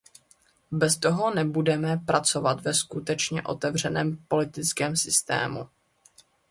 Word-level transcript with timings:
Bez 0.71 0.97
toho 0.97 1.33
nebudeme 1.33 1.97
pracovat 1.97 2.61
ve 2.61 2.73
skutečně 2.73 3.43
otevřeném 3.43 4.17
politickém 4.27 4.95
systému. 4.97 5.67